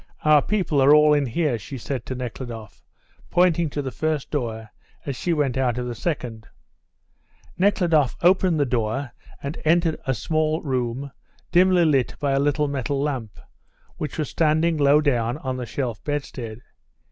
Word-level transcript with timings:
Our 0.25 0.41
people 0.41 0.81
are 0.81 0.95
all 0.95 1.13
in 1.13 1.27
here," 1.27 1.59
she 1.59 1.77
said 1.77 2.07
to 2.07 2.15
Nekhludoff, 2.15 2.81
pointing 3.29 3.69
to 3.69 3.83
the 3.83 3.91
first 3.91 4.31
door 4.31 4.71
as 5.05 5.15
she 5.15 5.31
went 5.31 5.57
out 5.57 5.77
of 5.77 5.85
the 5.85 5.93
second. 5.93 6.47
Nekhludoff 7.59 8.15
opened 8.23 8.59
the 8.59 8.65
door 8.65 9.11
and 9.43 9.61
entered 9.63 9.99
a 10.07 10.15
small 10.15 10.59
room 10.63 11.11
dimly 11.51 11.85
lit 11.85 12.15
by 12.19 12.31
a 12.31 12.39
little 12.39 12.67
metal 12.67 12.99
lamp, 12.99 13.39
which 13.97 14.17
was 14.17 14.27
standing 14.27 14.75
low 14.75 15.01
down 15.01 15.37
on 15.37 15.57
the 15.57 15.67
shelf 15.67 16.03
bedstead. 16.03 16.61